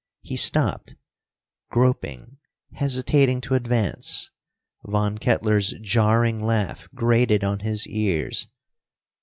[0.23, 0.95] He stopped,
[1.69, 2.39] groping,
[2.73, 4.31] hesitating to advance.
[4.83, 8.47] Von Kettler's jarring laugh grated on his ears.